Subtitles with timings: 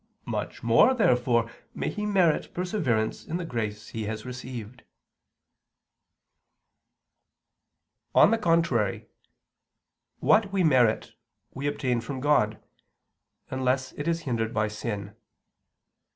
[0.25, 4.65] Much more, therefore, may he merit perseverance in the grace he has already.
[8.15, 9.05] On the contrary,
[10.17, 11.11] What we merit,
[11.53, 12.59] we obtain from God,
[13.51, 15.15] unless it is hindered by sin.